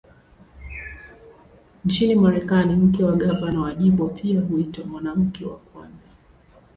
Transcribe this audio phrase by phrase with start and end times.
[1.85, 6.07] Nchini Marekani, mke wa gavana wa jimbo pia huitwa "Mwanamke wa Kwanza".